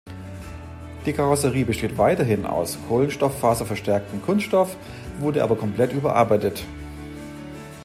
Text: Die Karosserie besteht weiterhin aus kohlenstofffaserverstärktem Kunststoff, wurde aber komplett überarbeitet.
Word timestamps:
Die 1.05 1.13
Karosserie 1.13 1.63
besteht 1.63 1.99
weiterhin 1.99 2.47
aus 2.47 2.75
kohlenstofffaserverstärktem 2.87 4.23
Kunststoff, 4.23 4.75
wurde 5.19 5.43
aber 5.43 5.55
komplett 5.55 5.93
überarbeitet. 5.93 6.63